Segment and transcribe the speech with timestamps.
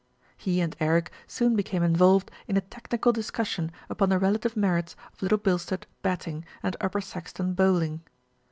[0.35, 5.21] He and Eric soon became involved in a technical discussion upon the relative merits of
[5.21, 8.01] Little Bilstead batting and Upper Saxton bowling.